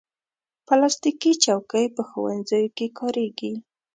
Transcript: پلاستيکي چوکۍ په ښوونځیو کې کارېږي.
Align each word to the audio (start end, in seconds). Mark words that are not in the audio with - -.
پلاستيکي 0.67 1.31
چوکۍ 1.43 1.85
په 1.95 2.01
ښوونځیو 2.09 2.73
کې 2.77 2.87
کارېږي. 2.97 3.53